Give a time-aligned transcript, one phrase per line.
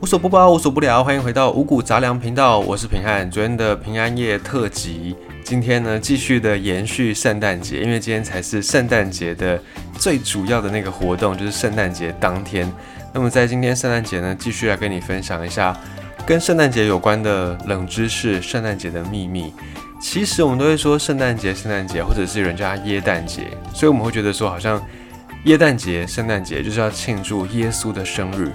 [0.00, 3.30] 无所不包，无所不聊，欢迎回到五谷杂粮频道，我是平汉。
[3.30, 9.60] 昨天的平安夜特辑，今天呢继续的延续圣诞节，因为今天才是圣诞节的
[9.98, 12.66] 最主要的那个活动，就是圣诞节当天。
[13.12, 15.78] 那么在今天圣诞节呢，继续来跟你分享一下
[16.24, 19.52] 跟圣诞节有关的冷知识，圣诞节的秘密。
[20.00, 24.82] 其实我们都会说圣诞节，圣诞节，或者是人家耶诞节，所以我们会觉得说好像
[25.44, 28.50] 耶诞节、圣诞节就是要庆祝耶稣的生日。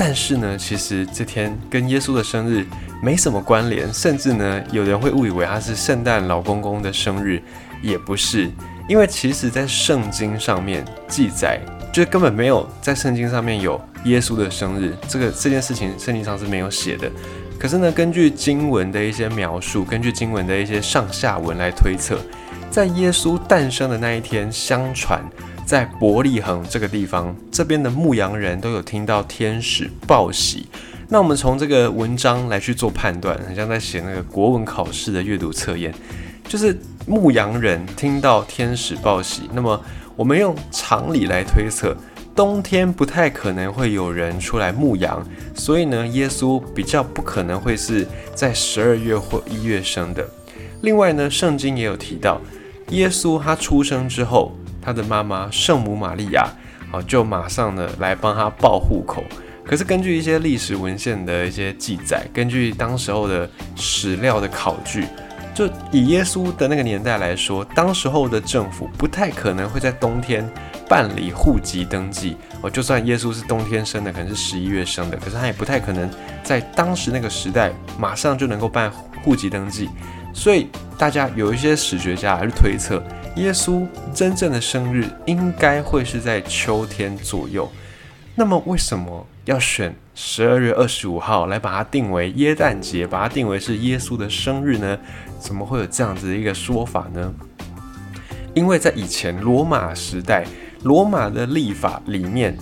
[0.00, 2.64] 但是呢，其实这天跟耶稣的生日
[3.02, 7.42] 没什么关联，甚至呢，有人会误以为他是圣诞老公公的生日，
[7.82, 8.48] 也不是，
[8.88, 11.58] 因为其实在圣经上面记载，
[11.92, 17.10] 就根本没有在圣经上面有耶稣的生日，这个这件事情圣经上是没有写的。
[17.58, 22.20] 可是呢，根据经文的一些描述，根据经文的一些上下文来推测，
[22.70, 25.20] 在耶稣诞生的那一天，相传。
[25.68, 30.66] 在伯利恒这个地方，这边的牧羊人都有听到天使报喜。
[31.10, 35.92] 那我们从这个文章来去做判断，很像在写那个国文考试的阅读测验，
[36.48, 36.74] 就是
[37.06, 39.42] 牧羊人听到天使报喜。
[39.52, 39.78] 那么
[40.16, 41.94] 我们用常理来推测，
[42.34, 45.22] 冬天不太可能会有人出来牧羊，
[45.54, 50.26] 所以呢，耶稣比较不可能会是在十二月或一月生的。
[50.80, 52.40] 另外呢，圣经也有提到，
[52.88, 54.56] 耶稣他出生之后。
[54.88, 56.48] 他的妈妈圣母玛利亚，
[56.90, 59.22] 好，就马上呢来帮他报户口。
[59.62, 65.04] 可是根据一些历史文献的一些记载，根据当时候的史料的考据，
[65.54, 70.50] 就以耶稣的那个年代来说，当时候的政府不太可能会在冬天
[70.88, 72.38] 办理户籍登记。
[72.62, 76.08] 哦，就算耶稣是冬天生的，可能是十一月生的，可是他也不太可能
[76.42, 78.90] 在当时那个时代马上就能够办
[79.22, 79.90] 户籍登记。
[80.32, 83.02] 所以大家有一些史学家还是推测。
[83.38, 87.70] 耶稣真正的生日应该会是在秋天左右，
[88.34, 94.98] 那么为什么要选十二月二十五号来把它定为耶诞节，把它定为是耶稣的生日呢？
[95.38, 97.32] 怎么会有这样子的一个说法呢？
[98.54, 100.44] 因为在以前罗马时代，
[100.82, 102.58] 罗马的历法里面，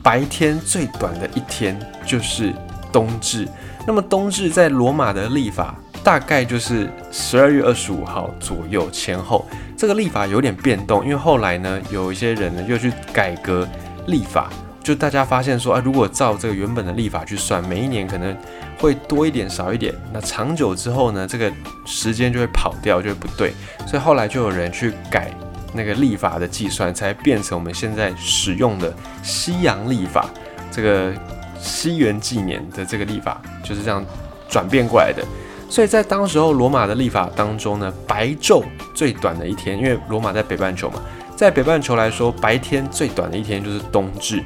[0.00, 1.76] 白天最短的一天
[2.06, 2.54] 就是
[2.92, 3.48] 冬至。
[3.84, 5.74] 那么冬至在罗马的历法
[6.04, 9.44] 大概就是十二月二十五号左右前后。
[9.80, 13.66] 这个历法有点变动，因为后来呢，有一些人呢又去改革
[14.08, 14.50] 历法，
[14.82, 18.36] 就大家发现说啊，如果照这个原本的历法去算，每一年可能
[18.78, 21.50] 会多一点少一点，那长久之后呢，这个
[21.86, 23.54] 时间就会跑掉，就会不对，
[23.86, 25.30] 所以后来就有人去改
[25.72, 30.28] 那个历法的计算，才变成我们现在使用的西洋历法，
[30.70, 31.10] 这个
[31.58, 34.04] 西元纪年的这个历法就是这样
[34.46, 35.24] 转变过来的。
[35.70, 41.00] 所以在当时候罗马的历法当中呢，白昼最短的一天，因为罗马在北半球嘛，
[41.36, 44.42] 在北半球来说，白天最短的一天就是冬至。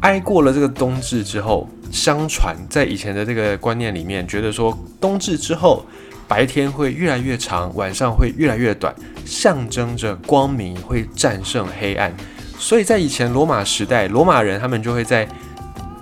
[0.00, 5.86] 挨过了这个冬至之后，相传在以前的这个观念里面，觉得说冬至之后
[6.28, 12.14] 白天会越来越长，晚上会越来越短，象征着光明会战胜黑暗。
[12.58, 15.26] 所以在以前罗马时代，罗马人他们就会在。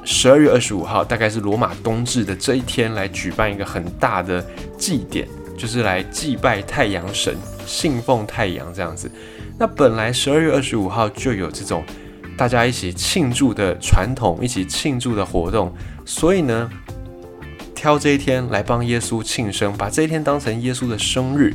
[0.04, 4.44] 十二月二十五号，大概是罗马冬至的这一天，来举办一个很大的
[4.78, 9.10] 祭典，就是来祭拜太阳神，信奉太阳这样子。
[9.58, 11.84] 那本来十二月二十五号就有这种
[12.36, 15.72] 大家一起庆祝的传统，一起庆祝的活动，
[16.06, 16.70] 所以呢，
[17.74, 21.54] 挑这一天来帮耶稣庆生，把这一天当成耶稣的生日，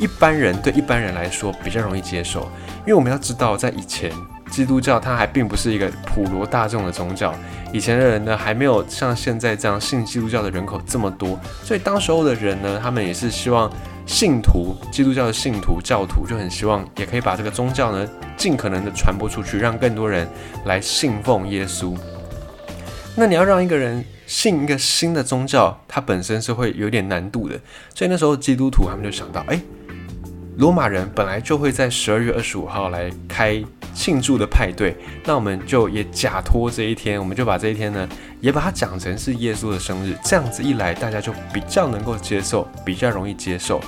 [0.00, 2.50] 一般人对一般人来说比较容易接受，
[2.80, 4.10] 因为我们要知道，在以前。
[4.54, 7.34] 基督教它还并不是一个普罗大众的宗教，
[7.72, 13.68] 以前的人呢还没有像现在这样信基督教的人口这么多，所以当时候的人呢，他们也是希望
[14.06, 20.28] 信徒基督教的信徒教徒就很希望也可以把这个宗教呢尽可能的传播出去，让更多人
[20.66, 21.96] 来信奉耶稣。
[23.16, 27.58] 那你要让一个人信一个新的宗教，它本身是会有点难度的，
[27.92, 29.60] 所以那时候基督徒他们就想到，哎，
[30.56, 33.62] 罗马人本来就会在十二月二十五号来开。
[33.96, 38.08] 庆祝的派对，那我们就也假托这一天，我们就把这一天呢，
[38.40, 40.16] 也把它讲成是耶稣的生日。
[40.24, 43.80] 这样子一来，大家就比较能够接受，比较容易接受。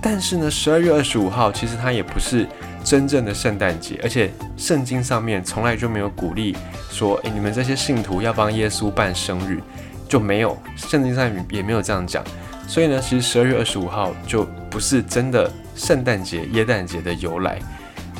[0.00, 2.46] 但是呢，十二月二十五号其实它也不是
[2.82, 6.56] 真正的圣诞节，而且圣经上面从来就没有鼓励
[6.88, 9.60] 说，诶，你们这些信徒要帮耶稣办生日，
[10.08, 12.24] 就没有，圣经上也没有这样讲。
[12.66, 17.58] 所以呢，其实十二月二十五号就不是真的圣诞节、耶诞节的由来。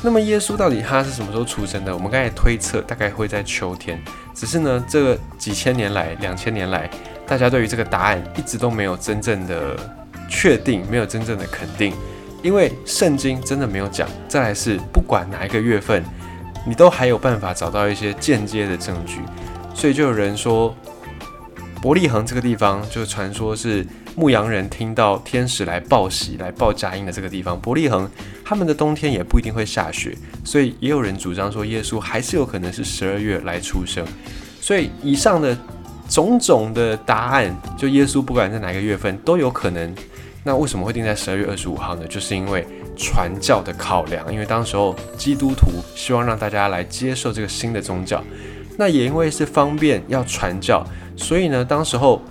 [0.01, 1.93] 那么耶稣到底他是什么时候出生的？
[1.93, 3.97] 我们刚才推测大概会在秋天，
[4.35, 6.89] 只是呢，这几千年来、两千年来，
[7.25, 9.77] 大家对于这个答案一直都没有真正的
[10.27, 11.93] 确定，没有真正的肯定，
[12.41, 14.09] 因为圣经真的没有讲。
[14.27, 16.03] 再来是不管哪一个月份，
[16.67, 19.21] 你都还有办法找到一些间接的证据，
[19.73, 20.75] 所以就有人说，
[21.81, 27.59] 伯利恒这个地方，就传说是牧羊人听到天使来报喜、来报佳音的这个地方。
[27.59, 28.09] 伯利恒
[28.43, 34.05] 他们的冬天也不一定会下雪，所以也有人主张说，耶稣还是有可能是十二月来出生。
[34.61, 35.57] 所以以上的
[36.07, 39.93] 种种的答案，就耶稣不管在哪个月份都有可能。
[40.45, 42.05] 那为什么会定在十二月二十五号呢？
[42.07, 42.67] 就是因为
[42.97, 48.21] 传教的考量，因为当时候基督徒希望让大家来接受这个新的宗教。
[48.77, 52.21] 那也因为是方便要传教，所以呢，当时候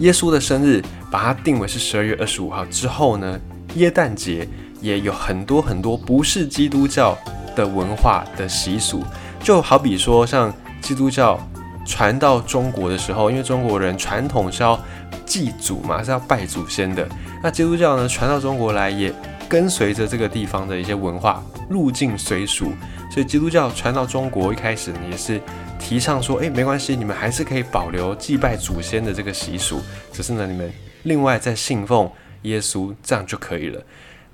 [0.00, 3.38] 耶稣的生日把它定为是十二月二十五号之后呢，
[3.74, 4.48] 耶诞节
[4.80, 7.16] 也有很多很多不是基督教
[7.54, 9.04] 的文化的习俗，
[9.42, 11.38] 就好比说像基督教
[11.86, 14.78] 传到中国的时候，因为中国人传统是要
[15.26, 17.06] 祭祖嘛，是要拜祖先的，
[17.42, 19.12] 那基督教呢传到中国来也
[19.48, 22.72] 跟随着这个地方的一些文化入境随俗。
[23.10, 25.40] 所以基督教传到中国一开始呢，也是
[25.80, 29.80] 提倡说，哎，没关系，你们还是可以保留祭拜祖先的这个习俗，
[30.12, 30.72] 只是呢，你们
[31.02, 32.08] 另外再信奉
[32.42, 33.82] 耶稣，这样就可以了。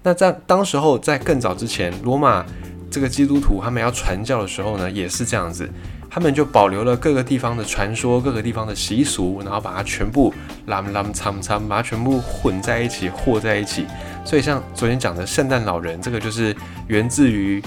[0.02, 2.44] 那在当时候，在更早之前，罗马
[2.90, 5.66] 这个基督徒他们要传教的时候呢，也是这样子，
[6.10, 10.34] 他们就保留了各个地方的传说、各个地方的习俗，然后把它全部
[10.68, 13.86] 啷啷苍苍，把它全部混在一起、和在一起。
[14.22, 16.54] 所以像昨天讲的圣诞老人，这个就是
[16.88, 17.62] 源自于。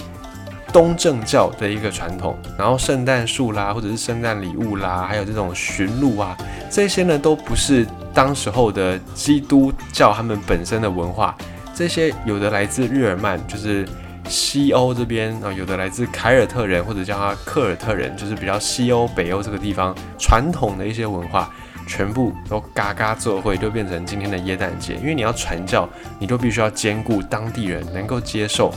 [0.71, 6.37] 东正教的一个传统，然后圣诞树啦，或者是圣诞礼物啦，还有这种驯鹿啊，
[6.69, 11.35] 这些呢都不是当时候的基督教他们本身的文化。
[11.73, 13.87] 这些有的来自日耳曼，就是
[14.27, 21.49] 西欧这边啊，有的来自凯尔特人或者叫他克尔特人，就是比较西欧、北欧这个地方传统的一些文化，
[21.87, 24.95] 全部都嘎嘎做会，就变成今天的耶诞节。
[24.95, 25.87] 因为你要传教，
[26.19, 28.73] 你都必须要兼顾当地人能够接受。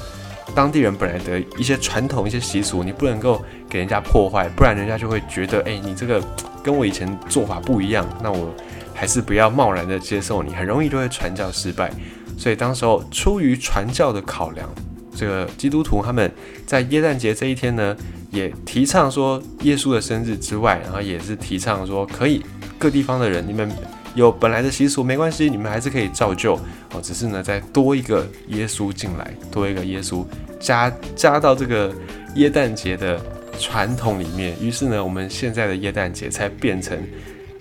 [0.54, 6.22] 当地人本来的一些传统、一些习俗，你不能够给人家破坏，不然人家就会觉得，哎，你这个
[6.62, 8.54] 跟我以前做法不一样，那我
[8.94, 11.90] 还是不要贸然的接受你，很容易就会传教失败。
[12.36, 14.68] 所以当时候出于传教的考量，
[15.14, 16.30] 这个基督徒他们
[16.66, 17.96] 在耶诞节这一天呢，
[18.30, 22.44] 也提倡说耶稣的生日之外，然后也是提倡说可以
[22.78, 23.70] 各地方的人，你们。
[24.14, 26.54] 有本来的习俗没关系，你们还是可以照旧
[26.92, 27.00] 哦。
[27.02, 30.22] 只是呢，再多一个耶稣进来，多一个耶稣
[30.60, 31.90] 加加到这个
[32.34, 33.18] 耶诞节的
[33.58, 34.54] 传统里面。
[34.60, 36.98] 于是呢，我们现在的耶诞节才变成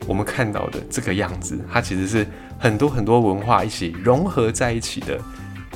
[0.06, 1.58] 我们看到的这个样子。
[1.72, 2.28] 它其实是
[2.60, 5.18] 很多很多文化一起融合在一起的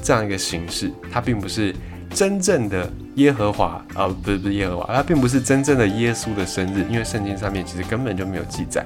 [0.04, 0.92] 这样一个形式。
[1.10, 1.74] 它并不是
[2.10, 8.86] 真正的耶和华啊，不是不是耶和华，它并不是真正的耶稣的生日，因为圣经上面其实根本就没有记载。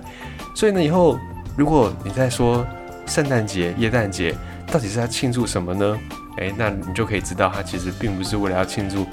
[0.54, 1.18] 所以呢，以后。
[1.60, 2.66] 如果你在说
[3.06, 4.34] 圣诞节、耶诞节
[4.66, 6.00] 到底是在庆祝什么呢？
[6.38, 9.06] 诶，那你就可以知道，它其实并不是为了要庆祝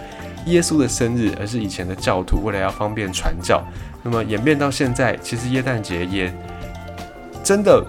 [0.46, 3.60] 耶稣的生日，而是以前的教徒为了要方便传教。
[4.04, 6.32] 那么演变到现在，其实耶诞节也
[7.43, 7.84] 真的，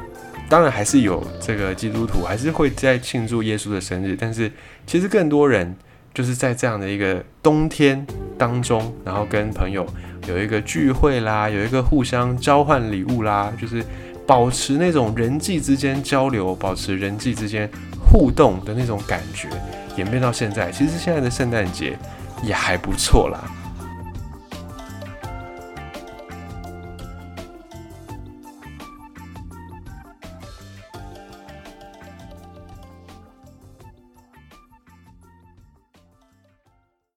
[0.50, 4.52] 当然还是有这个基督徒还是会在庆祝耶稣的生日，但是
[4.88, 5.76] 其实更多人
[6.16, 8.04] 就是在这样的一个冬天
[8.40, 9.86] 当中，然后跟朋友
[10.28, 13.86] 有一个聚会啦，有一个互相交换礼物啦，就是。
[14.28, 17.68] 保持那种人际之间交流，保持人际之间
[18.06, 19.48] 互动的那种感觉，
[19.96, 21.98] 演变到现在，其实现在的圣诞节
[22.44, 23.50] 也还不错啦。